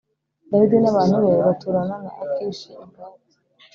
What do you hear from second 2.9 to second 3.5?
Gati